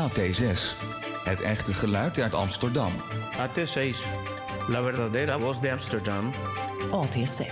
[0.00, 0.76] AT6.
[1.24, 2.92] Het echte geluid uit Amsterdam.
[3.32, 3.96] AT6.
[4.68, 6.32] La verdadera voz de Amsterdam.
[6.90, 7.46] AT6.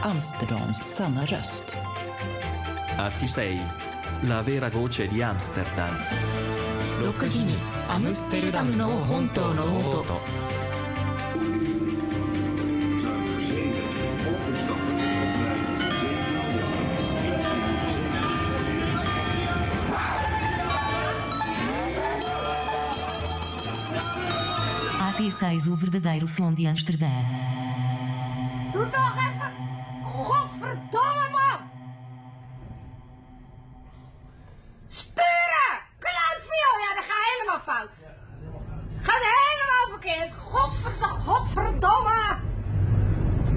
[0.00, 1.74] Amsterdams sanna röst.
[2.98, 3.40] AT6.
[4.22, 5.96] La vera voce di Amsterdam.
[7.00, 7.54] 6時に
[7.88, 10.04] アムステルダムの本当の音
[25.21, 27.11] AT6 o verdadeiro som de Amsterdã.
[28.73, 29.51] Doe toch even!
[30.03, 31.59] Godverdomme man!
[34.89, 35.73] Sturen!
[35.99, 36.77] Kluitviool!
[36.83, 37.93] Ja, dat gaat helemaal fout.
[39.01, 40.33] Gaat helemaal verkeerd.
[40.35, 41.19] Godverdomme!
[41.19, 42.39] Godverdomme!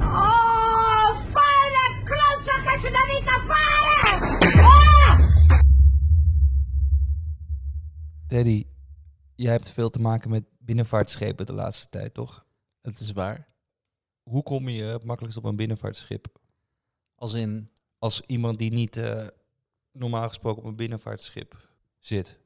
[0.00, 4.38] Oh, vuile klootzak als je dan niet kan varen!
[4.64, 5.18] Oh!
[8.28, 8.66] Teddy,
[9.34, 12.46] jij hebt veel te maken met binnenvaartschepen de laatste tijd, toch?
[12.80, 13.48] Het is waar.
[14.22, 16.38] Hoe kom je het makkelijkst op een binnenvaartschip?
[17.14, 17.68] Als in,
[17.98, 19.26] Als iemand die niet eh,
[19.92, 21.68] normaal gesproken op een binnenvaartschip
[21.98, 22.38] zit.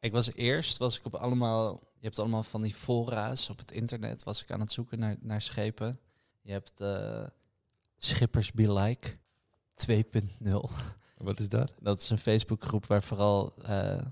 [0.00, 3.70] ik was eerst, was ik op allemaal, je hebt allemaal van die fora's op het
[3.70, 6.00] internet, was ik aan het zoeken naar, naar schepen.
[6.42, 7.26] Je hebt eh
[7.96, 9.16] Schippers Be Like
[9.74, 10.70] 2.0.
[11.16, 11.74] Wat is dat?
[11.80, 14.02] Dat is een Facebookgroep waar vooral eh,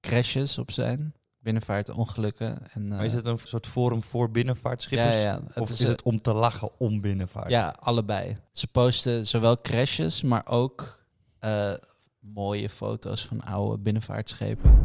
[0.00, 1.14] crashes op zijn,
[1.44, 2.58] binnenvaartongelukken.
[2.72, 5.14] En, Maar is eh, het een soort forum voor binnenvaartschippers?
[5.14, 7.50] Ja, ja, het of is, is, het om te lachen om binnenvaart?
[7.50, 8.36] Ja, allebei.
[8.52, 10.98] Ze posten zowel crashes, maar ook
[11.38, 11.74] eh,
[12.18, 14.82] mooie foto's van oude binnenvaartschepen.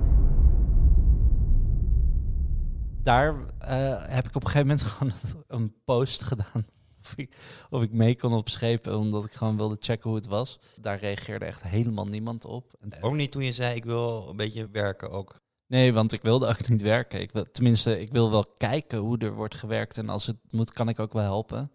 [3.03, 5.14] Daar eh, heb ik op een gegeven moment gewoon
[5.47, 6.66] een post gedaan.
[7.03, 7.36] Of ik,
[7.70, 10.59] of ik mee kon op schepen, omdat ik gewoon wilde checken hoe het was.
[10.81, 12.74] Daar reageerde echt helemaal niemand op.
[13.02, 15.41] Ook niet toen je zei, ik wil een beetje werken ook.
[15.69, 17.22] Nee, want ik wilde ook niet werken.
[17.22, 19.97] Ik wil, tenminste, ik wil wel kijken hoe er wordt gewerkt.
[19.97, 21.72] En als het moet, kan ik ook wel helpen.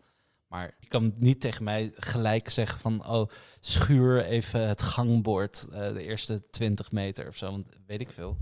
[0.48, 3.06] Maar je kan niet tegen mij gelijk zeggen van...
[3.06, 3.28] oh,
[3.60, 7.50] schuur even het gangbord eh, de eerste 20 meter of zo.
[7.50, 8.36] Want weet ik veel.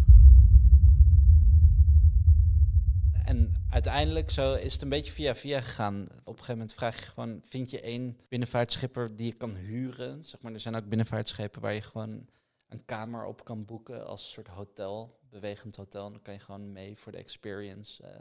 [3.24, 6.02] En uiteindelijk zo is het een beetje via via gegaan.
[6.02, 7.40] Op een gegeven moment vraag je gewoon...
[7.48, 10.24] vind je één binnenvaartschipper die je kan huren?
[10.24, 12.26] Zeg maar, er zijn ook binnenvaartschepen waar je gewoon
[12.72, 16.06] een kamer op kan boeken als een soort hotel, bewegend hotel.
[16.06, 18.02] En dan kan je gewoon mee voor de experience.
[18.02, 18.18] eh.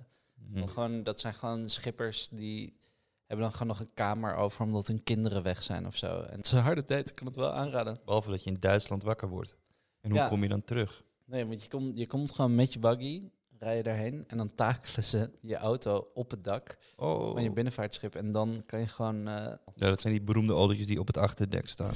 [0.50, 0.68] Mhm.
[0.68, 2.80] Gewoon, dat zijn gewoon schippers die
[3.26, 6.22] hebben dan gewoon nog een kamer over omdat hun kinderen weg zijn of zo.
[6.22, 8.00] En het is een harde date, ik kan het wel aanraden.
[8.06, 9.56] Behalve dat je in Duitsland wakker wordt.
[10.02, 10.28] En hoe Ja.
[10.28, 11.04] kom je dan terug?
[11.26, 13.30] Nee, want je komt, je komt gewoon met je buggy,
[13.60, 17.32] rij je daarheen en dan takelen ze je auto op het dak Oh.
[17.34, 18.16] van je binnenvaartschip.
[18.16, 19.28] En dan kan je gewoon...
[19.28, 19.34] eh,
[19.76, 21.94] Ja, dat zijn die beroemde autootjes die op het achterdek staan.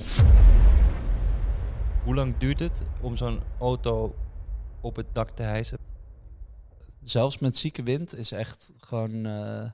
[2.06, 4.16] Hoe lang duurt het om zo'n auto
[4.82, 5.78] op het dak te hijsen?
[7.10, 9.70] zelfs met zieke wind is echt gewoon eh,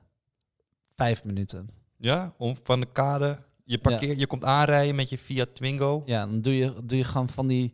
[0.95, 1.69] vijf minuten.
[1.97, 6.03] Ja, om van de kade, je parkeert, je komt aanrijden met je Fiat Twingo.
[6.05, 7.73] Ja, dan doe je, doe je gewoon van die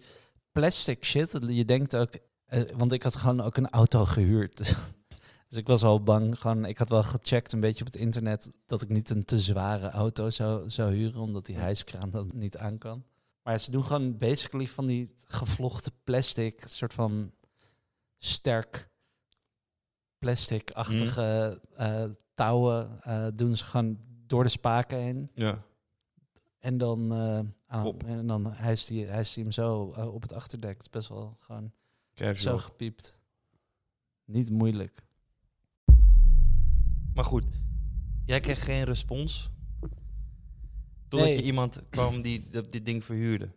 [0.52, 1.38] plastic shit.
[1.48, 2.14] Je denkt ook,
[2.46, 4.58] eh, want ik had gewoon ook een auto gehuurd.
[5.50, 6.40] dus ik was al bang.
[6.42, 9.40] Gewoon, ik had wel gecheckt een beetje op het internet dat ik niet een te
[9.40, 13.04] zware auto zou, zou huren, omdat die hijskraan dat niet aan kan.
[13.48, 17.32] Maar ze doen gewoon basically van die gevlochten plastic, soort van
[18.18, 18.90] sterk
[20.18, 25.32] plastic-achtige eh, touwen, eh, doen ze gewoon door de spaken heen.
[25.34, 25.64] Ja.
[26.60, 27.14] En dan,
[27.68, 28.04] aan, Kop.
[28.04, 29.82] en dan hijst hij, hijst hij hem zo
[30.14, 30.74] op het achterdek.
[30.74, 31.72] Het is best wel gewoon
[32.36, 33.20] zo gepiept.
[34.26, 35.06] Niet moeilijk.
[37.14, 37.46] Maar goed,
[38.26, 39.52] jij kreeg geen respons.
[41.08, 41.38] Totdat Nee.
[41.38, 43.50] je iemand kwam die dat, dit ding verhuurde.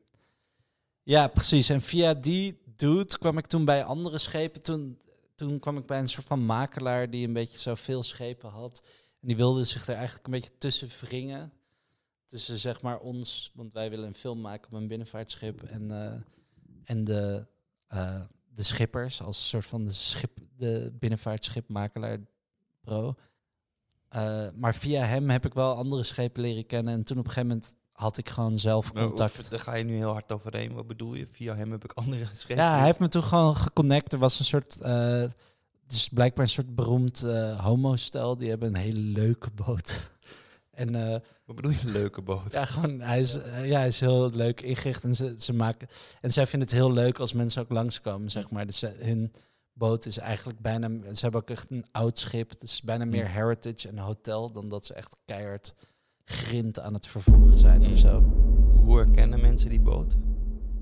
[1.02, 1.68] Ja, precies.
[1.68, 4.62] En via die dude kwam ik toen bij andere schepen.
[4.62, 4.98] Toen,
[5.34, 8.82] toen kwam ik bij een soort van makelaar die een beetje zoveel schepen had.
[9.20, 11.52] En die wilde zich er eigenlijk een beetje tussen wringen.
[12.26, 15.62] Tussen zeg maar ons, want wij willen een film maken op een binnenvaartschip.
[15.62, 16.12] En, eh,
[16.84, 17.46] en de,
[17.86, 18.20] eh,
[18.54, 22.18] de schippers als soort van de, schip, de binnenvaartschipmakelaar
[22.80, 23.14] pro.
[24.10, 26.94] Eh, maar via hem heb ik wel andere schepen leren kennen.
[26.94, 29.38] En toen op een gegeven moment had ik gewoon zelf Nou, contact.
[29.40, 30.72] of- Daar ga je nu heel hard overheen.
[30.72, 31.26] Wat bedoel je?
[31.26, 32.62] Via hem heb ik andere geschreven.
[32.64, 34.12] Ja, hij heeft me toen gewoon geconnect.
[34.12, 35.24] Er was een soort, eh
[35.86, 38.36] dus blijkbaar een soort beroemd eh homo-stel.
[38.36, 40.10] Die hebben een hele leuke boot.
[40.70, 40.92] en
[41.44, 42.52] Wat bedoel je, leuke boot?
[42.52, 43.32] ja, gewoon, hij is,
[43.62, 45.04] ja, hij is heel leuk ingericht.
[45.04, 45.88] En ze, ze maken,
[46.20, 48.66] en zij vinden het heel leuk als mensen ook langskomen, zeg maar.
[48.66, 49.32] Dus ze- hun
[49.80, 52.50] boot is eigenlijk bijna, ze hebben ook echt een oud schip.
[52.50, 53.30] Het is bijna meer Mm.
[53.30, 55.74] heritage en hotel dan dat ze echt keihard
[56.24, 57.92] grind aan het vervoeren zijn Mm.
[57.92, 58.20] of zo.
[58.84, 60.14] Hoe herkennen mensen die boot?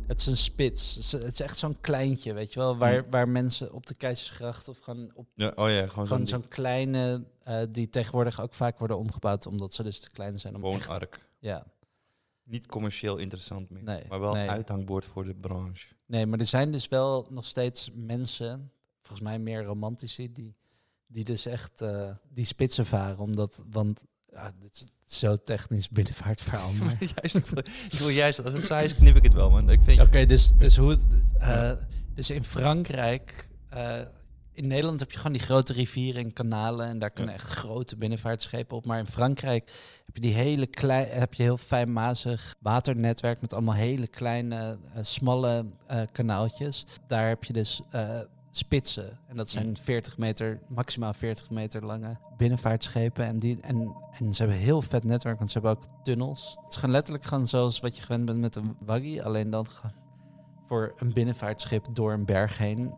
[0.06, 0.94] Het is een spits.
[0.94, 2.76] Het is, het is echt zo'n kleintje, weet je wel.
[2.76, 6.40] Waar, waar mensen op de Keizersgracht of gewoon op Ja, oh ja, gewoon, gewoon zo'n
[6.40, 10.54] zo'n kleine, eh, die tegenwoordig ook vaak worden omgebouwd, omdat ze dus te klein zijn
[10.54, 10.88] om Gewoon echt...
[10.88, 11.28] ark.
[11.38, 11.66] Ja.
[12.42, 13.82] Niet commercieel interessant meer.
[13.82, 14.50] Nee, maar wel nee.
[14.50, 15.86] uithangbord voor de branche.
[16.06, 18.72] Nee, maar er zijn dus wel nog steeds mensen,
[19.08, 20.54] volgens mij meer romantici, die,
[21.06, 23.18] die dus echt eh, die spitsen varen.
[23.18, 24.00] Omdat, want
[24.32, 26.72] ja, dit is zo technisch binnenvaartverhaal.
[26.80, 26.96] Maar...
[26.98, 29.50] juist, ik, wil, ik wil juist, als het saai is, knip ik het wel.
[29.50, 29.70] Man.
[29.70, 30.98] Ik vind, Oké, dus, dus, hoe
[31.38, 31.72] eh,
[32.14, 34.00] dus in Frankrijk, eh,
[34.52, 37.96] in Nederland heb je gewoon die grote rivieren en kanalen en daar kunnen echt grote
[37.96, 38.84] binnenvaartschepen op.
[38.84, 39.72] Maar in Frankrijk
[40.06, 45.66] heb je die hele klein, heb je heel fijnmazig waternetwerk met allemaal hele kleine, smalle
[46.12, 46.86] kanaaltjes.
[47.06, 47.82] Daar heb je dus
[48.50, 53.24] spitsen en dat zijn 40 meter, maximaal 40 meter lange binnenvaartschepen.
[53.24, 56.56] En, die, en, en ze hebben heel vet netwerk, want ze hebben ook tunnels.
[56.62, 59.66] Het is gewoon letterlijk gewoon zoals wat je gewend bent met een waggie, alleen dan
[60.66, 62.94] voor een binnenvaartschip door een berg heen.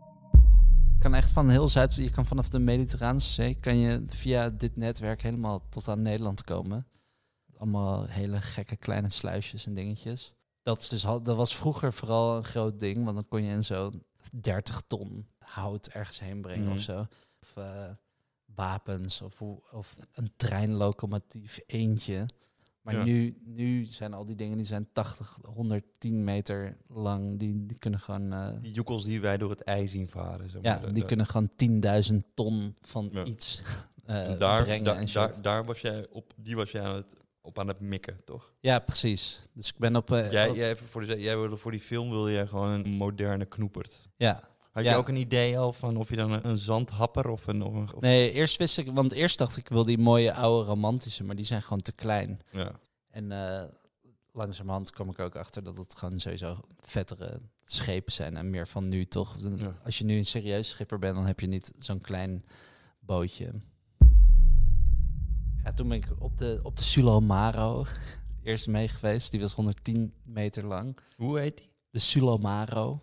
[0.93, 4.49] Je kan echt van heel Zuid, je kan vanaf de Mediterraanse Zee, kan je via
[4.49, 6.87] dit netwerk helemaal tot aan Nederland komen.
[7.57, 10.33] Allemaal hele gekke kleine sluisjes en dingetjes.
[10.61, 13.63] Dat, is dus, dat was vroeger vooral een groot ding, want dan kon je in
[13.63, 16.75] zo'n 30 ton hout ergens heen brengen Mhm.
[16.75, 17.07] of zo.
[17.41, 17.89] Of eh,
[18.55, 22.25] wapens of, hoe- of een treinlocomotief eentje.
[22.81, 23.03] Maar Ja.
[23.03, 27.39] nu, nu zijn al die dingen die zijn 80, 110 meter lang.
[27.39, 28.33] Die, die kunnen gewoon.
[28.33, 30.49] eh, Die joekels die wij door het ijs zien varen.
[30.49, 30.93] Zeg ja, maar.
[30.93, 33.23] Die kunnen gewoon 10.000 ton van Ja.
[33.23, 33.61] iets
[34.05, 34.83] eh, En daar, brengen.
[34.83, 37.79] daar, en daar, daar was jij op, die was jij aan het, op aan het
[37.79, 38.53] mikken, toch?
[38.59, 39.47] Ja, precies.
[39.53, 40.11] Dus ik ben op.
[40.11, 42.69] eh, Jij, op- jij, even voor, de, jij wilde voor die film wilde jij gewoon
[42.69, 44.09] een moderne knoepert.
[44.15, 44.49] ja.
[44.71, 44.91] Had Ja.
[44.91, 47.61] je ook een idee al van of je dan een, een zandhapper of een...
[47.63, 50.69] Of een of- Nee, eerst wist ik, want eerst dacht ik, wil die mooie oude
[50.69, 52.39] romantische, maar die zijn gewoon te klein.
[52.51, 52.71] Ja.
[53.09, 53.63] En eh,
[54.31, 58.87] langzamerhand kwam ik ook achter dat het gewoon sowieso vettere schepen zijn en meer van
[58.87, 59.35] nu toch.
[59.57, 59.79] Ja.
[59.83, 62.45] Als je nu een serieus schipper bent, dan heb je niet zo'n klein
[62.99, 63.51] bootje.
[65.63, 67.85] Ja, toen ben ik op de, op de Sulomaro
[68.43, 69.31] eerst mee geweest.
[69.31, 70.97] Die was 110 meter lang.
[71.15, 71.69] Hoe heet die?
[71.89, 72.99] De Sulomaro.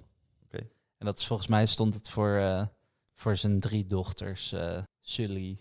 [0.98, 2.66] En dat is volgens mij stond het voor, eh,
[3.14, 4.52] voor zijn drie dochters.
[4.52, 5.58] eh Sully.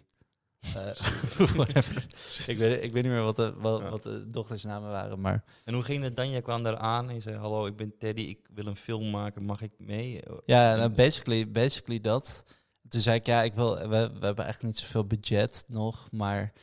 [0.59, 0.95] eh,
[1.55, 2.05] whatever.
[2.47, 3.89] ik, weet, ik weet niet meer wat de, wat, Ja.
[3.89, 5.43] wat de dochtersnamen waren, maar...
[5.65, 6.29] En hoe ging het dan?
[6.29, 9.09] Jij kwam daar aan en je zei, hallo, ik ben Teddy, ik wil een film
[9.09, 10.21] maken, mag ik mee?
[10.45, 12.43] Ja, nou, basically, basically dat.
[12.87, 16.53] Toen zei ik, ja, ik wil, we, we hebben eigenlijk niet zoveel budget nog, maar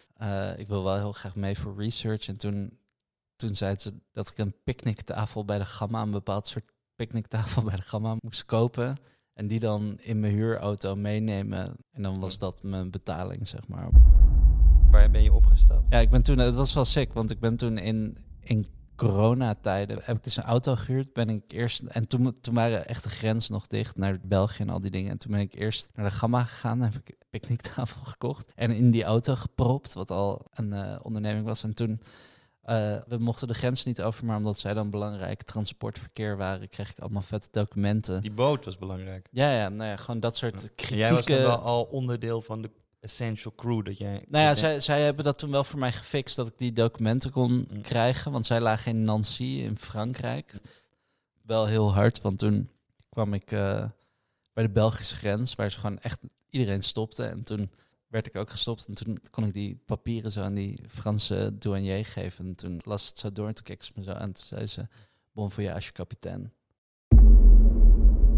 [0.57, 2.27] ik wil wel heel graag mee voor research.
[2.29, 2.79] En toen,
[3.37, 7.77] toen zei ze dat ik een picknicktafel bij de Gamma, een bepaald soort picknicktafel bij
[7.77, 8.97] de Gamma moest kopen.
[9.35, 11.77] En die dan in mijn huurauto meenemen.
[11.91, 13.89] En dan was dat mijn betaling, zeg maar.
[14.91, 15.91] Waar ben je opgestapt?
[15.91, 19.99] Ja, ik ben toen, het was wel sick, want ik ben toen in, in coronatijden,
[20.03, 23.09] heb ik dus een auto gehuurd, ben ik eerst, en toen, toen waren echt de
[23.09, 25.11] grens nog dicht naar België en al die dingen.
[25.11, 28.71] En toen ben ik eerst naar de Gamma gegaan, heb ik een picknicktafel gekocht en
[28.71, 31.63] in die auto gepropt, wat al een eh, onderneming was.
[31.63, 32.01] En toen,
[32.65, 36.91] eh, we mochten de grens niet over, maar omdat zij dan belangrijk transportverkeer waren, kreeg
[36.91, 38.23] ik allemaal vette documenten.
[38.23, 39.29] Die boot was belangrijk.
[39.31, 40.97] Ja, ja, nou ja, gewoon dat soort kritieke...
[40.97, 44.25] jij was wel al onderdeel van de essential crew dat jij...
[44.29, 47.31] Nou ja, zij, zij hebben dat toen wel voor mij gefixt dat ik die documenten
[47.31, 47.81] kon Mm.
[47.83, 48.33] krijgen.
[48.33, 50.55] Want zij lagen in Nancy in Frankrijk.
[51.43, 52.69] Wel heel hard, want toen
[53.09, 53.85] kwam ik eh,
[54.53, 57.25] bij de Belgische grens, waar ze gewoon echt iedereen stopte.
[57.25, 57.71] En toen
[58.15, 58.87] werd ik ook gestopt.
[58.87, 62.47] En toen kon ik die papieren zo aan die Franse douanier geven.
[62.47, 64.21] En toen las het zo door en toen keek ze me zo aan.
[64.21, 64.87] En toen zei ze,
[65.33, 66.53] bon voyage, kapitein.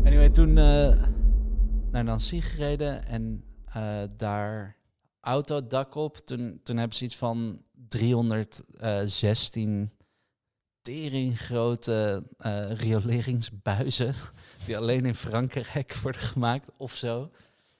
[0.04, 1.08] Anyway, toen eh,
[1.90, 4.76] naar Nancy gereden en eh, daar
[5.20, 6.16] auto dak op.
[6.16, 9.90] Toen, toen hebben ze iets van 316
[10.82, 14.14] tering grote eh, rioleringsbuizen
[14.66, 17.30] die alleen in Frankrijk worden gemaakt of zo.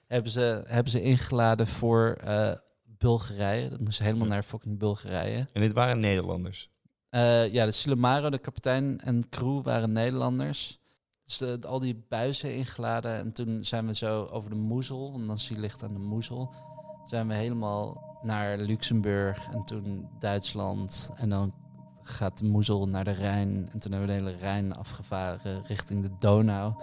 [0.07, 2.51] Hebben ze, hebben ze ingeladen voor eh,
[2.83, 3.69] Bulgarije.
[3.69, 5.47] Dat moest helemaal naar fucking Bulgarije.
[5.53, 6.69] En dit waren Nederlanders.
[7.09, 10.79] Eh, ja, de Silemaro, de kapitein en crew waren Nederlanders.
[11.23, 13.17] Dus de, al die buizen ingeladen.
[13.17, 15.99] En toen zijn we zo over de Moezel, want dan zie je ligt aan de
[15.99, 16.53] Moezel.
[17.05, 21.09] Zijn we helemaal naar Luxemburg en toen Duitsland.
[21.15, 21.53] En dan
[22.01, 23.69] gaat de Moezel naar de Rijn.
[23.71, 26.73] En toen hebben we de hele Rijn afgevaren richting de Donau.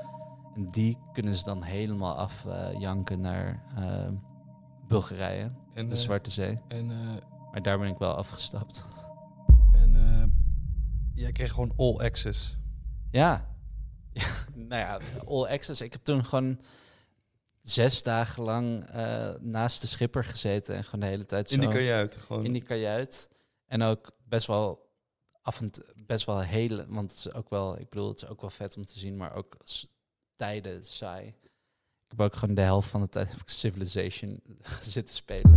[0.54, 4.08] En die kunnen ze dan helemaal afjanken naar eh,
[4.88, 6.60] Bulgarije, En, de eh, Zwarte Zee.
[6.68, 6.96] En, eh,
[7.52, 8.84] Maar daar ben ik wel afgestapt.
[9.72, 9.92] en
[11.14, 12.56] jij kreeg gewoon all access.
[13.10, 13.56] Ja.
[14.12, 14.26] ja.
[14.54, 15.80] Nou ja, all access.
[15.80, 16.60] Ik heb toen gewoon
[17.62, 18.90] zes dagen lang
[19.40, 22.44] naast de schipper gezeten en gewoon de hele tijd In die zo- kajuit, gewoon.
[22.44, 23.28] In die kajuit.
[23.66, 24.90] En ook best wel
[25.42, 28.28] af en toe, best wel hele, want het is ook wel, ik bedoel, het is
[28.28, 29.56] ook wel vet om te zien, maar ook
[30.36, 31.26] tijden saai.
[31.26, 34.40] Ik heb ook gewoon de helft van de tijd heb ik Civilization
[34.94, 35.52] zitten spelen.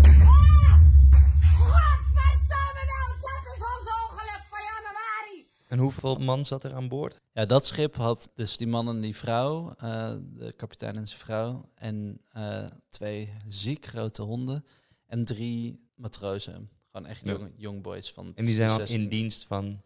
[1.58, 5.48] Godverdomme nou, dat is ons ongeluk van januari.
[5.68, 7.22] En hoeveel man zat er aan boord?
[7.34, 11.20] Ja, dat schip had dus die man en die vrouw, eh, de kapitein en zijn
[11.20, 14.66] vrouw, en eh, twee ziek grote honden
[15.06, 16.70] en drie matrozen.
[16.92, 17.32] Gewoon echt Ja.
[17.32, 19.02] jong, young boys van En die zijn al 16.
[19.02, 19.82] in dienst van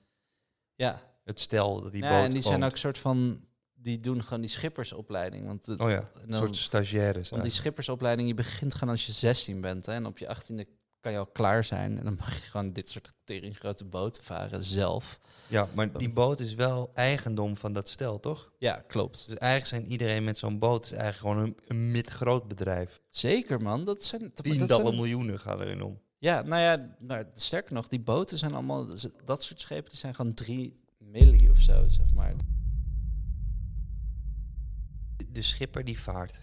[0.76, 1.02] Ja.
[1.24, 3.46] het stel dat die Ja, boot en die zijn ook soort van,
[3.82, 5.46] die doen gewoon die schippersopleiding.
[5.46, 7.30] Want het- Oh ja, een soort stagiaires.
[7.30, 9.86] Want die schippersopleiding, je begint gewoon als je 16 bent.
[9.86, 10.66] Hè, en op je 18e
[11.00, 11.98] kan je al klaar zijn.
[11.98, 15.20] En dan mag je gewoon dit soort tering grote boten varen zelf.
[15.48, 18.52] Ja, maar die boot is wel eigendom van dat stel, toch?
[18.58, 19.26] Ja, klopt.
[19.28, 23.02] Dus eigenlijk zijn iedereen met zo'n boot is eigenlijk gewoon een, een mid-groot bedrijf.
[23.10, 23.86] Zeker, man.
[23.86, 26.00] Dat zijn, Tientallen zijn- miljoenen gaan erin om.
[26.18, 28.88] Ja, nou ja, maar sterker nog, die boten zijn allemaal,
[29.26, 32.34] dat soort schepen, die zijn gewoon 3 milli of zo, zeg maar.
[35.32, 36.34] De schipper die vaart.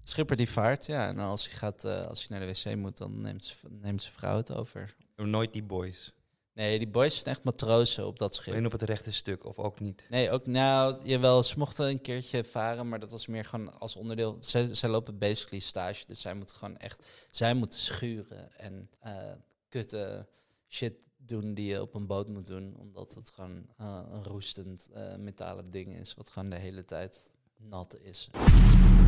[0.00, 1.08] De schipper die vaart, ja.
[1.08, 4.02] En als hij, gaat, eh, als hij naar de wc moet, dan neemt, ze- neemt
[4.02, 4.94] zijn vrouw het over.
[5.16, 6.14] Nooit die boys.
[6.54, 8.52] Nee, die boys zijn echt matrozen op dat schip.
[8.52, 10.06] Alleen op het rechte stuk, of ook niet.
[10.10, 13.96] Nee, ook nou, jawel, ze mochten een keertje varen, maar dat was meer gewoon als
[13.96, 14.36] onderdeel.
[14.40, 19.32] Zij, zij lopen basically stage, dus zij moeten gewoon echt, zij moeten schuren en eh
[19.68, 20.28] kutte
[20.68, 24.88] shit doen die je op een boot moet doen, omdat het gewoon eh, een roestend
[24.92, 28.28] eh, metalen ding is, wat gewoon de hele tijd nat is.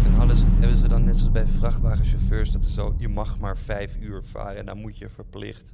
[0.04, 3.38] En hadden ze, hebben ze dan net zoals bij vrachtwagenchauffeurs dat er zo, je mag
[3.38, 5.72] maar vijf uur varen en dan moet je verplicht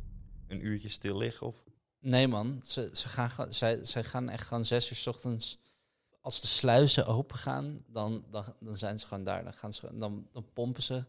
[0.49, 1.47] een uurtje stil liggen?
[1.47, 1.65] Of?
[2.01, 5.59] Nee man, ze, ze gaan, zij, zij gaan echt gewoon zes uur 's ochtends.
[6.21, 9.45] Als de sluizen open gaan, dan, dan, dan zijn ze gewoon daar.
[9.45, 11.05] Dan, gaan ze, dan, dan pompen ze.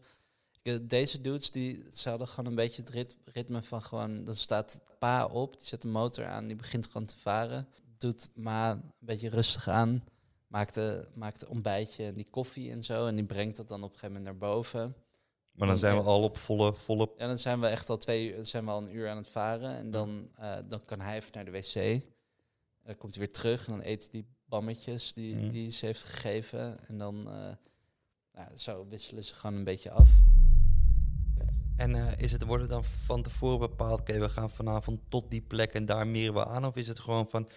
[0.62, 4.24] Ik, Deze dudes, die, ze hadden gewoon een beetje het rit- ritme van gewoon...
[4.24, 7.68] Dan staat pa op, die zet de motor aan, die begint gewoon te varen.
[7.98, 10.04] Doet ma een beetje rustig aan.
[10.46, 13.06] Maakt, de, maakt een ontbijtje en die koffie en zo.
[13.06, 14.94] En die brengt dat dan op een gegeven moment naar boven.
[15.52, 17.10] Maar dan zijn we al op volle, volle...
[17.16, 19.28] Ja, dan zijn we echt al twee uur, zijn we al een uur aan het
[19.28, 19.76] varen.
[19.76, 21.74] En dan, eh, dan kan hij even naar de wc.
[21.74, 22.02] En
[22.84, 25.50] dan komt hij weer terug en dan eet hij die bammetjes die, Mhm.
[25.50, 26.88] die ze heeft gegeven.
[26.88, 27.52] En dan eh,
[28.32, 30.08] nou, zo wisselen ze gewoon een beetje af.
[31.76, 35.30] En eh, is het, wordt het dan van tevoren bepaald, oké, we gaan vanavond tot
[35.30, 36.64] die plek en daar meren we aan?
[36.64, 37.48] Of is het gewoon van,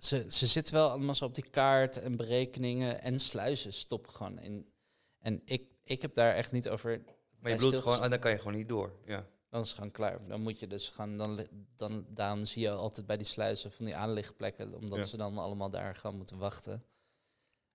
[0.00, 4.38] Ze, ze zitten wel allemaal zo op die kaart en berekeningen en sluizen stoppen gewoon
[4.38, 4.72] in.
[5.18, 7.02] En ik, ik heb daar echt niet over.
[7.38, 7.82] maar je stilgestaan.
[7.92, 8.92] gewoon, ah, dan kan je gewoon niet door.
[9.04, 9.26] Ja.
[9.48, 10.26] Dan is het gewoon klaar.
[10.26, 11.16] Dan moet je dus gaan.
[11.16, 15.04] Dan, dan, daarom zie je altijd bij die sluizen van die aanligplekken, omdat Ja.
[15.04, 16.84] ze dan allemaal daar gaan moeten wachten.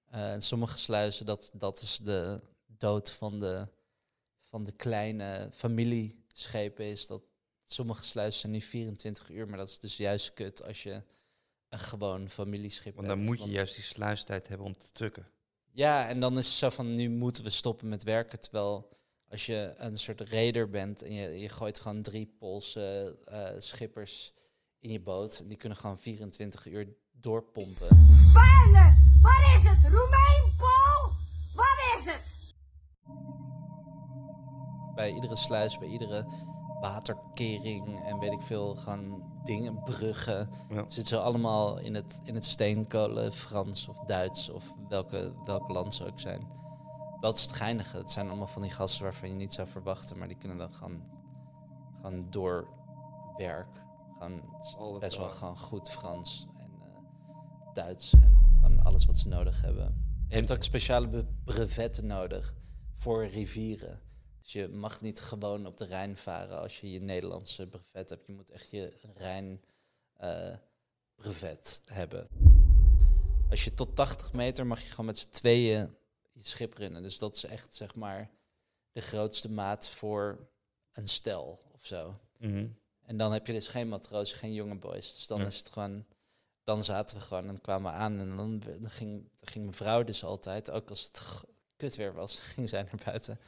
[0.06, 3.68] Eh, en sommige sluizen, dat, dat is de dood van de,
[4.40, 6.86] van de kleine familieschepen.
[6.86, 7.22] Is dat
[7.66, 11.02] sommige sluizen zijn nu 24 uur, maar dat is dus juist kut als je
[11.76, 15.28] een gewoon familieschip Want dan moet je want- juist die sluistijd hebben om te tukken.
[15.72, 18.40] ja, en dan is het zo van nu moeten we stoppen met werken.
[18.40, 18.90] Terwijl
[19.30, 24.34] als je een soort raider bent en je, je gooit gewoon drie Poolse eh, schippers
[24.80, 25.40] in je boot.
[25.40, 27.88] En die kunnen gewoon 24 uur doorpompen.
[28.34, 29.78] Vuile, wat is het?
[29.84, 31.12] Roemeen, Paul?
[31.56, 32.34] Wat is het?
[34.96, 36.26] Bij iedere sluis, bij iedere
[36.88, 40.50] waterkering en weet ik veel, gewoon dingen, bruggen.
[40.70, 40.84] Ja.
[40.88, 45.94] Zitten ze allemaal in het, in het steenkolen, Frans of Duits of welke, welk land
[45.94, 46.48] ze ook zijn.
[47.20, 47.98] Dat is het geinige.
[47.98, 50.74] Het zijn allemaal van die gasten waarvan je niet zou verwachten, maar die kunnen dan
[50.74, 51.02] gewoon,
[51.96, 52.68] gewoon door
[53.38, 53.84] werk.
[54.14, 59.06] Gewoon het is Alle best wel gewoon goed Frans en eh, Duits en gewoon alles
[59.06, 60.04] wat ze nodig hebben.
[60.28, 62.54] Je hebt ook speciale brevetten nodig
[62.94, 64.00] voor rivieren.
[64.46, 68.26] Dus je mag niet gewoon op de Rijn varen als je je Nederlandse brevet hebt.
[68.28, 69.64] Je moet echt je Rijn,
[70.14, 70.56] eh,
[71.16, 72.28] brevet hebben.
[73.50, 75.96] Als je tot 80 meter mag je gewoon met z'n tweeën
[76.32, 77.02] je schip runnen.
[77.02, 78.30] Dus dat is echt zeg maar
[78.92, 80.48] de grootste maat voor
[80.92, 82.20] een stel of zo.
[82.38, 82.68] Mhm.
[83.02, 85.14] En dan heb je dus geen matroos, geen jonge boys.
[85.14, 85.46] Dus dan Ja.
[85.46, 86.06] is het gewoon.
[86.64, 88.20] Dan zaten we gewoon en kwamen we aan.
[88.20, 91.22] En dan, dan, ging, dan ging mijn vrouw dus altijd, ook als het
[91.76, 93.40] kut weer was, ging zij naar buiten.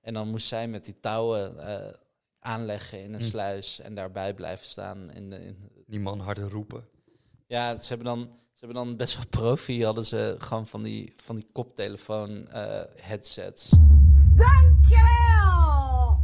[0.00, 1.94] En dan moest zij met die touwen eh,
[2.40, 3.26] aanleggen in een Hm.
[3.26, 5.10] sluis en daarbij blijven staan.
[5.12, 6.84] In de, in, Die man harder roepen.
[7.46, 11.12] ja, ze hebben dan, ze hebben dan best wel profi, hadden ze gewoon van die,
[11.16, 13.70] van die koptelefoon eh, headsets.
[14.36, 16.22] Dankjewel!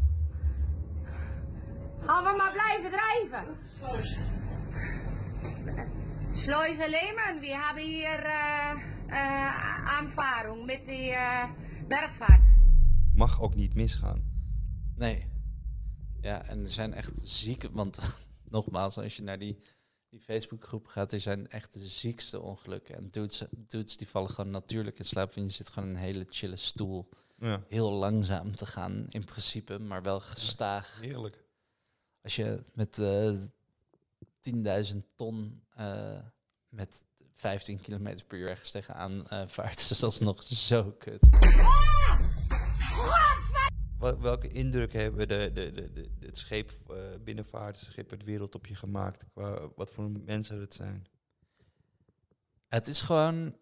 [2.07, 3.57] Gaan we maar blijven drijven.
[6.33, 8.71] Sluis Leeman, we hebben hier eh
[9.09, 11.45] eh, aanvaring met die eh,
[11.89, 12.41] bergvaart.
[13.15, 14.25] Mag ook niet misgaan.
[14.97, 15.27] Nee.
[16.21, 17.99] Ja, en er zijn echt zieke, want
[18.57, 19.59] nogmaals, als je naar die,
[20.09, 22.97] die Facebookgroep gaat, er zijn echt de ziekste ongelukken.
[22.97, 26.01] En dudes, dudes die vallen gewoon natuurlijk in slaap en je zit gewoon in een
[26.01, 27.09] hele chille stoel.
[27.39, 27.63] Ja.
[27.69, 31.01] Heel langzaam te gaan in principe, maar wel gestaag.
[31.01, 31.45] Heerlijk.
[32.23, 33.33] Als je met eh
[34.93, 36.19] 10.000 ton eh,
[36.69, 37.03] met
[37.35, 41.29] 15 km per uur ergens tegenaan eh vaart, is dat nog zo kut.
[43.99, 46.47] Wat, welke indruk hebben de, de, de, de, het
[46.89, 49.25] eh, binnenvaartschip, het wereld op je gemaakt?
[49.75, 51.07] Wat voor mensen het zijn?
[52.69, 53.57] Het is gewoon.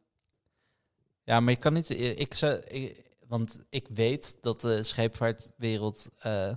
[1.24, 1.90] Ja, maar je kan niet.
[1.90, 6.56] Ik zou, ik- want ik weet dat de scheepvaartwereld eh,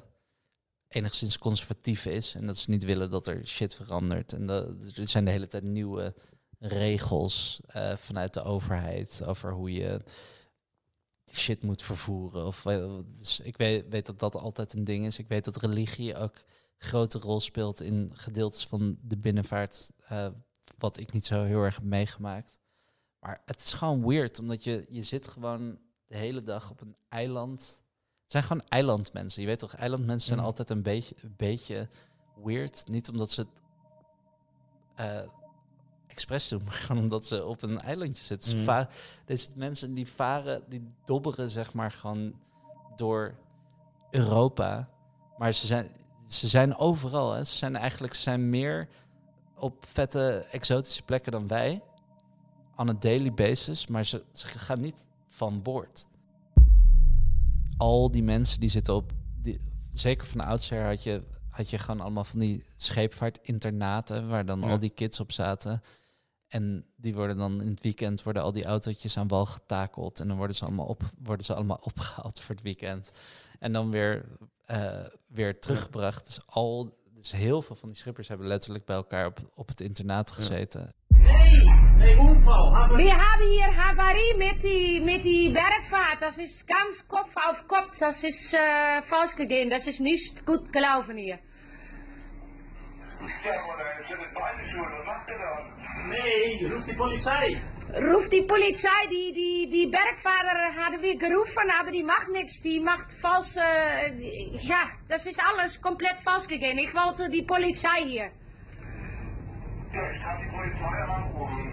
[0.87, 2.35] enigszins conservatief is.
[2.35, 4.33] En dat ze niet willen dat er shit verandert.
[4.33, 6.15] En dat, er zijn de hele tijd nieuwe
[6.59, 10.01] regels eh, vanuit de overheid over hoe je
[11.31, 12.45] shit moet vervoeren.
[12.45, 15.19] Of, eh, dus ik weet, weet dat dat altijd een ding is.
[15.19, 19.91] Ik weet dat religie ook een grote rol speelt in gedeeltes van de binnenvaart.
[20.07, 20.27] eh,
[20.77, 22.59] wat ik niet zo heel erg heb meegemaakt.
[23.19, 25.77] Maar het is gewoon weird, omdat je, je zit gewoon
[26.07, 27.81] de hele dag op een eiland.
[28.23, 29.41] Het zijn gewoon eilandmensen.
[29.41, 30.47] Je weet toch, eilandmensen zijn Mhm.
[30.47, 31.89] altijd een beetje, een beetje
[32.43, 32.83] weird.
[32.87, 33.49] Niet omdat ze het
[34.95, 35.21] eh,
[36.15, 38.49] expres doen, maar gewoon omdat ze op een eilandje zitten.
[38.49, 38.65] Ze Mhm.
[38.65, 38.89] va-
[39.25, 42.33] Deze mensen die varen, die dobberen zeg maar gewoon
[42.95, 43.35] door
[44.11, 44.89] Europa.
[45.37, 45.89] Maar ze zijn,
[46.27, 47.31] ze zijn overal.
[47.33, 47.43] Hè.
[47.43, 48.87] Ze zijn eigenlijk ze zijn meer
[49.57, 51.81] op vette exotische plekken dan wij.
[52.75, 53.87] On a daily basis.
[53.87, 56.07] Maar ze, ze gaan niet van boord.
[57.77, 59.11] Al die mensen die zitten op...
[59.41, 64.27] Die, zeker van oudsher had je, had je gewoon allemaal van die scheepvaartinternaten...
[64.29, 64.69] waar dan Ja.
[64.69, 65.81] al die kids op zaten.
[66.55, 68.23] En die worden dan in het weekend...
[68.23, 70.19] worden al die autootjes aan wal getakeld.
[70.19, 73.11] En dan worden ze allemaal, op, worden ze allemaal opgehaald voor het weekend.
[73.59, 74.25] En dan weer,
[74.65, 76.25] eh, weer teruggebracht.
[76.25, 79.81] Dus, al, dus heel veel van die schippers hebben letterlijk bij elkaar op, op het
[79.81, 80.93] internaat gezeten.
[82.95, 86.21] Wir haben hier Havarie mit die, mit die Bergfahrt.
[86.21, 87.97] Das ist ganz Kopf auf Kopf.
[87.97, 89.69] Das ist äh, falsch gegangen.
[89.69, 91.39] Das ist nicht gut gelaufen hier.
[96.09, 97.57] Nee, roep die politie.
[97.93, 102.59] Ruf die Polizei, die, die, die Bergvater hadden wir gerufen, aber die macht nichts.
[102.61, 103.55] Die macht falsch.
[103.55, 106.79] Äh, die- ja, das ist alles komplett falsch gegangen.
[106.79, 108.29] Ich wollte die Polizei hier.
[109.93, 111.71] Ja, ich kann die Polizei anrufen.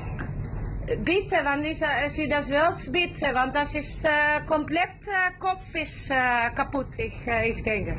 [1.05, 3.33] Bitte, wenn is, als je dat wilt, bitte.
[3.35, 7.97] Want dat is äh, komplett äh, Kopf is äh, kaputt, ich, äh, ich denke.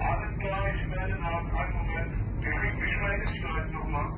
[0.00, 1.52] Alles klar, ich melde nach.
[1.54, 2.12] Einen Moment.
[2.40, 4.12] Ich, ich melde dich gleich nochmal.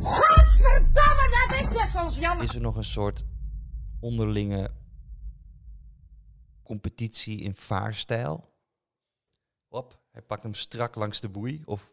[0.00, 2.44] Godverdomme, dat is net soms jammer.
[2.44, 3.24] Is er nog een soort
[4.00, 4.70] onderlinge
[6.62, 8.52] competitie in vaarstijl?
[9.68, 11.62] Hop, hij pakt hem strak langs de boei.
[11.64, 11.92] Of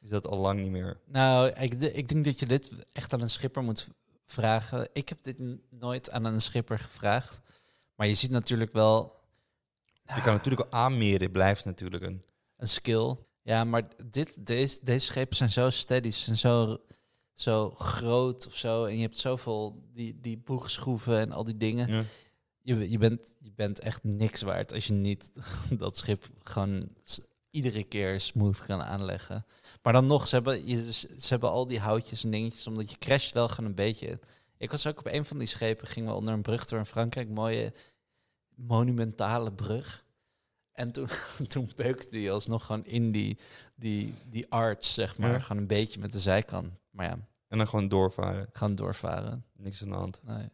[0.00, 1.00] is dat al lang niet meer?
[1.06, 3.88] Nou, ik, ik denk dat je dit echt aan een schipper moet
[4.26, 4.88] vragen.
[4.92, 7.40] Ik heb dit nooit aan een schipper gevraagd.
[7.94, 9.20] Maar je ziet natuurlijk wel
[10.14, 12.24] Je kan natuurlijk al aanmeren, blijft natuurlijk een...
[12.56, 13.16] een skill.
[13.42, 16.80] Ja, maar dit, deze, deze schepen zijn zo steady, ze zijn zo,
[17.34, 18.84] zo groot of zo.
[18.84, 21.88] En je hebt zoveel, die, die boegschroeven en al die dingen.
[21.88, 22.02] Ja.
[22.62, 25.30] Je, je, bent, je bent echt niks waard als je niet
[25.78, 26.82] dat schip gewoon
[27.50, 29.46] iedere keer smooth kan aanleggen.
[29.82, 32.98] Maar dan nog, ze hebben, je, ze hebben al die houtjes en dingetjes, omdat je
[32.98, 34.18] crasht wel gewoon een beetje.
[34.56, 36.86] Ik was ook op een van die schepen, gingen we onder een brug door in
[36.86, 37.72] Frankrijk, mooie
[38.54, 40.04] monumentale brug.
[40.72, 41.08] En toen,
[41.48, 43.38] toen beukte die alsnog gewoon in die,
[43.74, 45.30] die, die arch, zeg maar.
[45.30, 45.38] Ja.
[45.38, 46.72] Gewoon een beetje met de zijkant.
[46.90, 48.48] Maar ja, En dan gewoon doorvaren.
[48.52, 49.44] gaan doorvaren.
[49.56, 50.20] Niks aan de hand.
[50.22, 50.48] Nee.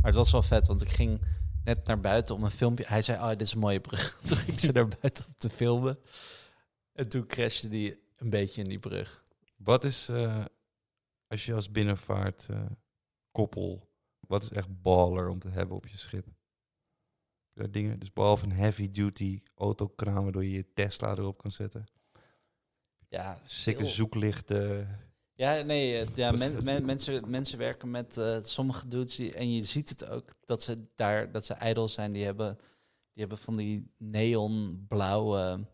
[0.00, 1.20] Maar het was wel vet, want ik ging
[1.64, 2.84] net naar buiten om een filmpje.
[2.86, 4.16] Hij zei, oh, dit is een mooie brug.
[4.26, 5.98] Toen ging ze naar buiten om te filmen.
[6.92, 9.22] En toen crashte die een beetje in die brug.
[9.56, 10.44] Wat is, eh,
[11.26, 12.48] als je als binnenvaart
[13.32, 13.88] koppel,
[14.20, 16.26] wat is echt baller om te hebben op je schip?
[17.60, 21.84] Daar dingen, dus behalve een heavy duty autokraan waardoor je je Tesla erop kan zetten.
[23.08, 23.86] Ja, veel.
[23.86, 24.98] zoeklichten.
[25.34, 29.54] Ja, nee, eh, ja, men- men- mensen, mensen werken met eh, sommige dudes die, en
[29.54, 32.12] je ziet het ook dat ze daar dat ze ijdel zijn.
[32.12, 32.56] Die hebben,
[33.12, 35.66] die hebben van die neonblauwe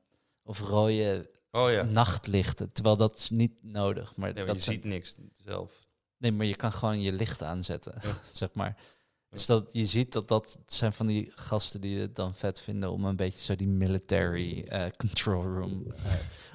[0.43, 1.83] of rode Oh ja.
[1.83, 4.17] nachtlichten, terwijl dat is niet nodig.
[4.17, 5.87] Maar maar dat je zijn- ziet niks zelf.
[6.19, 8.19] Nee, maar je kan gewoon je licht aanzetten, Ja.
[8.33, 8.77] zeg maar.
[9.37, 12.93] Dus dat, je ziet dat dat zijn van die gasten die het dan vet vinden
[12.93, 16.13] om een beetje zo die military eh, control room eh,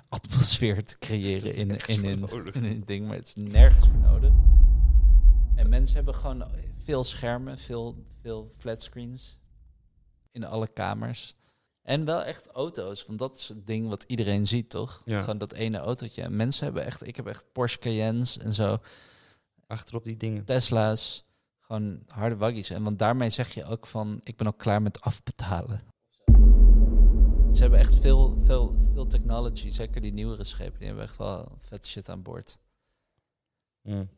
[0.10, 4.32] atmosfeer te creëren in, in, in, een ding, maar het is nergens voor nodig.
[5.56, 6.46] En mensen hebben gewoon
[6.84, 9.38] veel schermen, veel, veel flatscreens
[10.32, 11.36] in alle kamers.
[11.82, 15.02] En wel echt auto's, want dat is het ding wat iedereen ziet, toch?
[15.06, 15.20] Ja.
[15.20, 16.22] Gewoon dat ene autootje.
[16.22, 18.78] En mensen hebben echt, ik heb echt Porsche Cayennes en zo.
[19.68, 20.46] Achterop die dingen.
[20.46, 21.26] Tesla's,
[21.72, 22.70] gewoon harde waggies.
[22.70, 25.80] En want daarmee zeg je ook van, ik ben al klaar met afbetalen.
[27.54, 31.56] Ze hebben echt veel, veel, veel technology, zeker die nieuwere schepen, die hebben echt wel
[31.58, 32.60] vet shit aan boord.
[33.82, 34.10] Mm.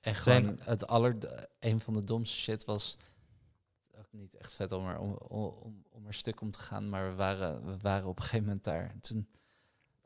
[0.00, 1.16] En Zijn- gewoon het aller,
[1.58, 2.96] een van de domste shit was
[3.98, 7.08] ook niet echt vet om er, om, om, om er stuk om te gaan, maar
[7.08, 8.90] we waren, we waren op een gegeven moment daar.
[8.90, 9.28] En toen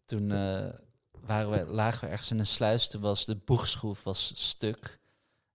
[0.04, 0.68] toen eh,
[1.10, 5.00] waren we, lagen we ergens in een sluis, toen was de boegschroef was stuk.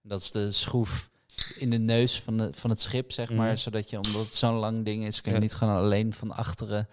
[0.08, 1.10] Dat is de schroef
[1.58, 3.48] in de neus van, de, van het schip, zeg maar.
[3.48, 3.56] Mhm.
[3.56, 5.44] Zodat je, omdat het zo'n lang ding is, kun je Ja.
[5.44, 6.88] niet gewoon alleen van achteren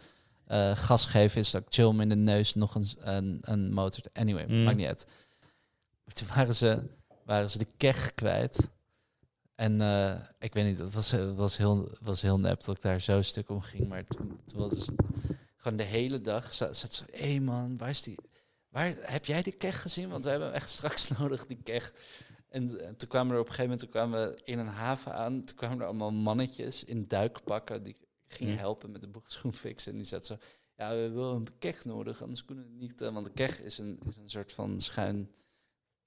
[0.45, 1.41] eh, gas geven.
[1.41, 4.03] Is dat chill in de neus nog een, een, een motor.
[4.13, 4.63] Anyway, Mhm.
[4.65, 5.07] maakt niet uit.
[6.05, 6.83] Maar toen waren ze,
[7.25, 8.71] waren ze de keg kwijt.
[9.55, 12.83] En eh, ik weet niet, dat was, het was, heel, was heel nep dat ik
[12.83, 13.89] daar zo stuk om ging.
[13.89, 14.89] Maar toen, toen was
[15.57, 18.17] gewoon de hele dag zat, zat ze, hé hey man, waar is die?
[18.69, 20.09] Waar, heb jij die keg gezien?
[20.09, 21.93] Want we hebben hem echt straks nodig, die keg.
[22.55, 25.15] En, eh, toen kwamen er op een gegeven moment toen kwamen we in een haven
[25.15, 25.45] aan.
[25.45, 28.59] Toen kwamen er allemaal mannetjes in duikpakken die gingen Hm.
[28.59, 29.93] helpen met de boegschoen fixen.
[29.93, 30.37] En die zat zo,
[30.77, 33.01] ja, we hebben wel een keg nodig, anders kunnen we het niet.
[33.03, 35.31] eh, want de keg is een, is een soort van schuin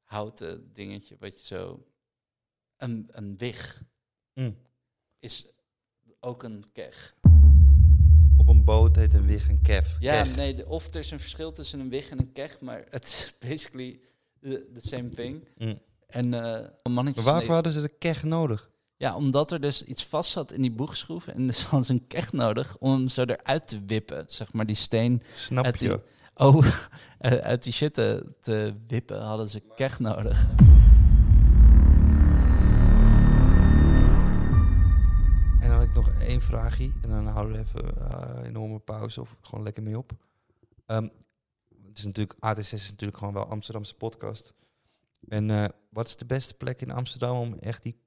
[0.03, 1.85] houten dingetje, wat je zo...
[2.77, 3.83] Een, een wig
[4.33, 4.57] Mm.
[5.19, 5.47] is
[6.19, 7.15] ook een keg.
[8.37, 9.95] Op een boot heet een wig een kef.
[9.99, 10.35] Ja, Keg.
[10.35, 13.03] nee, de, of er is een verschil tussen een wig en een keg, maar het
[13.05, 13.99] is basically
[14.41, 15.47] the, the same thing.
[15.57, 15.79] Mm.
[16.07, 16.93] En eh.
[16.93, 18.69] Maar waarvoor hadden ze de keg nodig?
[18.97, 22.07] Ja, omdat er dus iets vast zat in die boegschroef en dus hadden ze een
[22.07, 25.21] keg nodig om hem zo eruit te wippen, zeg maar die steen.
[25.35, 26.01] Snap uit die, je?
[26.33, 26.65] Oh,
[27.19, 30.45] eh, uit die shit te, te wippen hadden ze keg nodig.
[35.61, 36.91] En dan had ik nog één vraagje.
[37.01, 40.11] En dan houden we even een enorme pauze of gewoon lekker mee op.
[40.85, 41.07] Ehm,
[41.87, 44.53] het is natuurlijk, AT6 is natuurlijk gewoon wel Amsterdamse podcast.
[45.27, 48.01] En eh, wat is de beste plek in Amsterdam om echt die,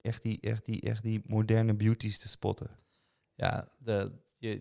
[0.00, 2.70] echt die, echt die, echt die moderne beauties te spotten?
[3.34, 4.12] Ja, de...
[4.38, 4.60] Je?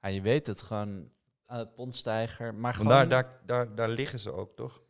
[0.00, 1.10] Ja, je weet het gewoon.
[1.48, 2.88] Uh, Pontstijger, maar gewoon...
[2.88, 4.82] daar, daar, daar, daar liggen ze ook, toch?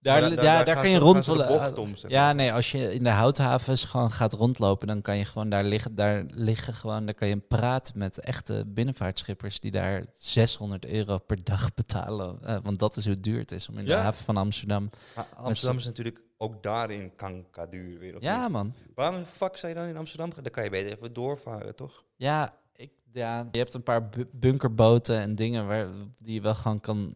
[0.00, 1.78] Daar, daar, daar- daar, daar gaan kan je ze- rond gaan ze de willen- bocht
[1.78, 5.24] om, zeg Ja, nee, als je in de houthavens gewoon gaat rondlopen, dan kan je
[5.24, 5.94] gewoon daar liggen.
[5.94, 11.44] Daar liggen gewoon, daar kan je praten met echte binnenvaartschippers die daar 600 euro per
[11.44, 12.38] dag betalen.
[12.42, 14.90] eh, want dat is hoe duur het is om in de haven van Amsterdam.
[15.16, 18.16] Maar Amsterdam is natuurlijk ook daarin kankerduur weer.
[18.20, 18.50] Ja, niet?
[18.50, 18.74] man.
[18.94, 20.42] Waarom fuck zou je dan in Amsterdam gaan?
[20.42, 22.04] Dan kan je beter even doorvaren, toch?
[22.16, 25.86] Ja, ik, ja, je hebt een paar bu- bunkerboten en dingen waar,
[26.22, 27.14] die je wel gewoon kan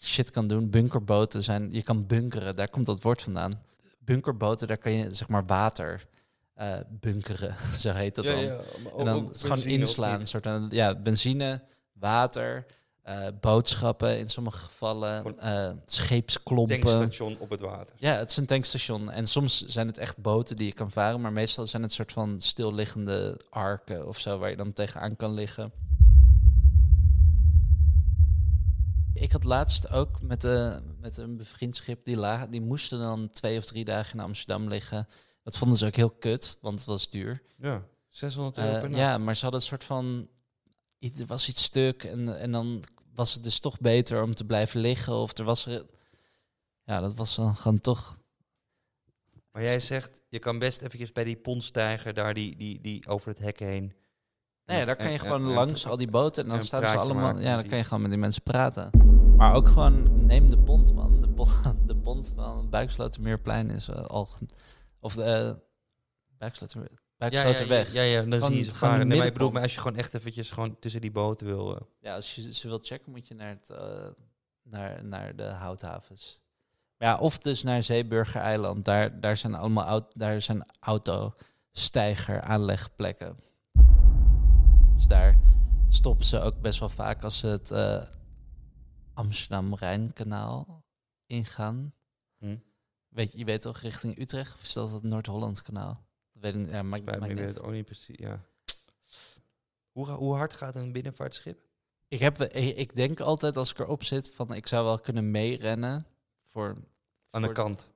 [0.00, 0.70] shit kan doen.
[0.70, 3.52] Bunkerboten zijn, je kan bunkeren, daar komt dat woord vandaan.
[3.98, 6.06] Bunkerboten, daar kan je zeg maar water
[6.54, 8.40] eh, bunkeren, zo heet dat Ja, dan.
[8.40, 8.58] ja,
[8.98, 12.66] en dan het gewoon inslaan, een soort van, ja, benzine, water,
[13.02, 16.80] eh, boodschappen in sommige gevallen, eh, scheepsklompen.
[16.80, 17.94] Tankstation op het water.
[17.98, 19.10] Ja, het is een tankstation.
[19.10, 22.12] En soms zijn het echt boten die je kan varen, maar meestal zijn het soort
[22.12, 25.72] van stilliggende arken of zo waar je dan tegenaan kan liggen.
[29.20, 33.28] Ik had laatst ook met, eh, met een bevriend schip, die, la, die moesten dan
[33.28, 35.06] twee of drie dagen in Amsterdam liggen.
[35.42, 37.42] Dat vonden ze ook heel kut, want het was duur.
[37.56, 39.02] Ja, 600 euro Eh, per nacht.
[39.02, 40.28] Ja, maar ze hadden een soort van...
[40.98, 44.80] Er was iets stuk en, en dan was het dus toch beter om te blijven
[44.80, 45.12] liggen.
[45.14, 45.86] Of er was er...
[46.84, 48.16] Ja, dat was dan gewoon toch...
[49.50, 53.28] Maar jij zegt, je kan best eventjes bij die pontstijger daar die, die, die over
[53.28, 53.92] het hek heen.
[54.64, 56.86] Nee, daar kan je En- gewoon en- en- langs al die boten en dan staan
[56.86, 57.38] ze allemaal...
[57.38, 58.90] Ja, dan kan je gewoon met die mensen praten.
[59.36, 61.20] Maar ook gewoon, neem de pont, man.
[61.20, 61.50] De pont,
[61.86, 64.28] de pont van Buikslotermeerplein is eh, al...
[65.00, 65.62] Of de uh,
[66.38, 66.90] Buikslotermeer...
[67.16, 67.92] Buiksloterweg.
[67.92, 69.06] Ja, ja, ja, dan zie je ze varen.
[69.08, 71.76] Nee, maar ik bedoel, maar als je gewoon echt eventjes gewoon tussen die boten wil...
[71.76, 73.70] eh, Ja, als je ze wilt checken, moet je naar, het,
[74.62, 76.40] naar, naar de houthavens.
[76.98, 78.84] Ja, of dus naar Zeeburger-eiland.
[78.84, 83.36] Daar, daar zijn allemaal daar zijn autostijger aanlegplekken.
[84.94, 85.38] Dus daar
[85.88, 87.70] stoppen ze ook best wel vaak als ze het
[89.16, 90.84] Amsterdam-Rijnkanaal
[91.26, 91.94] ingaan.
[92.38, 92.56] Hm.
[93.08, 94.54] Weet je, je weet toch richting Utrecht?
[94.54, 96.06] Of is dat het Noord-Holland-kanaal?
[96.32, 96.72] Dat weet ik.
[96.72, 97.60] Ja, maakt, bij maakt weet niet.
[97.60, 98.44] ook niet precies, ja.
[99.92, 101.58] Hoe, hard gaat een binnenvaartschip?
[102.08, 106.06] Ik, heb, ik, denk altijd als ik erop zit van ik zou wel kunnen meerennen.
[106.48, 106.76] Voor,
[107.30, 107.90] Aan de voor- kant.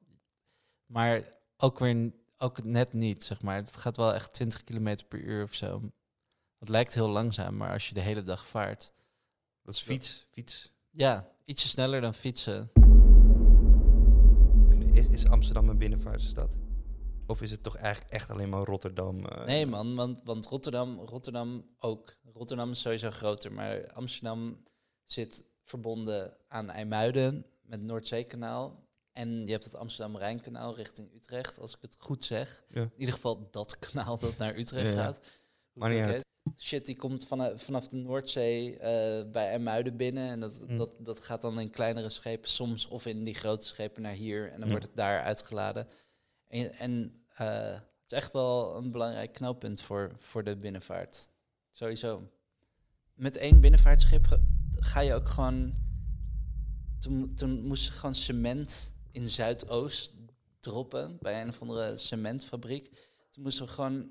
[0.87, 1.25] Maar
[1.57, 3.57] ook weer ook net niet, zeg maar.
[3.57, 5.83] Het gaat wel echt 20 km per uur of zo.
[6.59, 8.93] Het lijkt heel langzaam, maar als je de hele dag vaart.
[9.63, 10.73] Dat is fiets, fiets.
[10.93, 12.71] Ja, ietsje sneller dan fietsen.
[14.93, 16.57] Is, is Amsterdam een binnenvaartstad?
[17.27, 19.27] Of is het toch eigenlijk echt alleen maar Rotterdam?
[19.27, 22.17] eh, Nee man, want, want Rotterdam, Rotterdam ook.
[22.33, 24.63] Rotterdam is sowieso groter, maar Amsterdam
[25.05, 28.89] zit verbonden aan IJmuiden met Noordzeekanaal.
[29.13, 32.63] En je hebt het Amsterdam-Rijnkanaal richting Utrecht, als ik het goed zeg.
[32.69, 32.81] Ja.
[32.81, 35.03] In ieder geval dat kanaal dat naar Utrecht Ja, ja.
[35.05, 35.21] gaat.
[35.89, 36.25] Niet uit.
[36.59, 40.29] Shit, die komt vanaf, vanaf de Noordzee eh, bij IJmuiden binnen.
[40.31, 40.79] En dat, Mm.
[40.79, 44.45] dat, dat gaat dan in kleinere schepen soms of in die grote schepen naar hier.
[44.45, 44.71] En dan Ja.
[44.71, 45.87] wordt het daar uitgeladen.
[46.49, 51.29] En, en eh, het is echt wel een belangrijk knooppunt voor, voor de binnenvaart.
[51.71, 52.29] Sowieso.
[53.15, 54.41] Met één binnenvaartschip ga-
[54.75, 55.75] ga je ook gewoon...
[56.99, 60.13] Toen, toen moest ze gewoon cement in Zuidoost
[60.61, 62.91] droppen bij een of andere cementfabriek.
[63.31, 64.11] Toen moesten we gewoon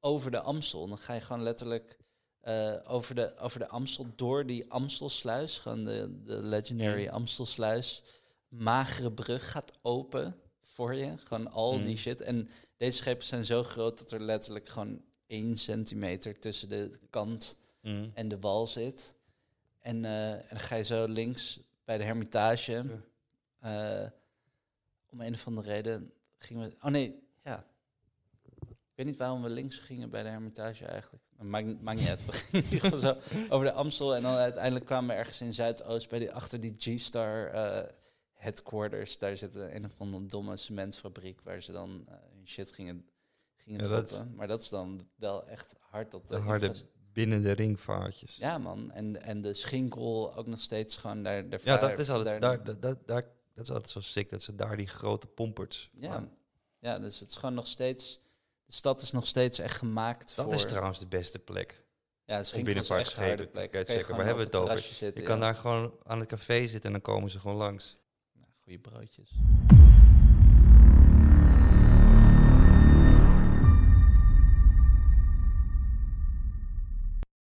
[0.00, 0.88] over de Amstel.
[0.88, 1.96] Dan ga je gewoon letterlijk
[2.40, 5.58] eh, over, de, over de Amstel door die Amstelsluis.
[5.58, 8.02] Gewoon de, de legendary Amstelsluis.
[8.48, 11.18] Magere brug gaat open voor je.
[11.18, 11.96] Gewoon al die Mm.
[11.96, 12.20] shit.
[12.20, 17.56] En deze schepen zijn zo groot dat er letterlijk gewoon één centimeter tussen de kant
[17.82, 18.10] Mm.
[18.14, 19.14] en de wal zit.
[19.78, 22.84] En, eh, en dan ga je zo links bij de Hermitage.
[23.60, 24.06] eh,
[25.10, 26.76] om een of andere reden gingen we...
[26.82, 27.64] Oh nee, ja.
[28.98, 31.24] Ik weet niet waarom we links gingen bij de Hermitage eigenlijk.
[31.36, 32.24] Maar Maakt, maakt niet uit.
[32.26, 33.16] We gingen in ieder geval zo
[33.48, 34.14] over de Amstel.
[34.16, 37.88] En dan uiteindelijk kwamen we ergens in Zuidoost bij die, achter die G-Star eh,
[38.32, 39.18] headquarters.
[39.18, 43.06] Daar zit een, een of andere domme cementfabriek waar ze dan eh, hun shit gingen,
[43.56, 44.26] gingen Ja, dat.
[44.34, 46.72] Maar dat is dan wel echt hard dat De harde
[47.12, 48.36] binnen de ringvaartjes.
[48.36, 48.90] ja, man.
[48.92, 51.48] En, en de schinkel ook nog steeds gewoon daar.
[51.48, 53.22] daar Ja, dat is altijd, daar- daar, dat, dat, daar,
[53.54, 56.12] dat is altijd zo sick, dat ze daar die grote pompers ja.
[56.12, 56.30] van-
[56.80, 58.20] ja, dus het is gewoon nog steeds.
[58.68, 60.54] De stad is nog steeds echt gemaakt Dat voor.
[60.54, 61.82] is trouwens de beste plek.
[62.24, 63.70] Ja, Schinkel is echt een harde binnenvaartschepen plek.
[63.70, 64.16] Kan checken.
[64.16, 64.78] Waar hebben we het het over?
[64.94, 65.44] zitten, je kan ja.
[65.44, 67.96] daar gewoon aan het café zitten en dan komen ze gewoon langs.
[68.62, 69.30] Goede broodjes.